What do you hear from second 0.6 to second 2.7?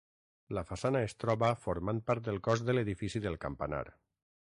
façana es troba formant part del cos